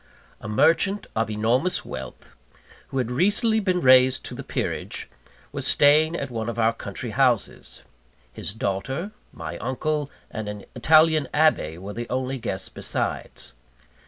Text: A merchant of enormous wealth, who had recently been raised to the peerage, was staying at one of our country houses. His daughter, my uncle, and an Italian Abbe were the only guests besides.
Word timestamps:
A 0.39 0.47
merchant 0.47 1.05
of 1.15 1.29
enormous 1.29 1.85
wealth, 1.85 2.33
who 2.87 2.97
had 2.97 3.11
recently 3.11 3.59
been 3.59 3.81
raised 3.81 4.23
to 4.23 4.33
the 4.33 4.41
peerage, 4.43 5.07
was 5.51 5.67
staying 5.67 6.15
at 6.15 6.31
one 6.31 6.49
of 6.49 6.57
our 6.57 6.73
country 6.73 7.11
houses. 7.11 7.83
His 8.33 8.51
daughter, 8.51 9.11
my 9.31 9.59
uncle, 9.59 10.09
and 10.31 10.49
an 10.49 10.65
Italian 10.73 11.27
Abbe 11.35 11.77
were 11.77 11.93
the 11.93 12.09
only 12.09 12.39
guests 12.39 12.67
besides. 12.67 13.53